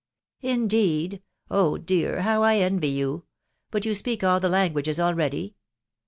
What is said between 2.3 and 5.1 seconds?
I envy you I•... But you speak all the languages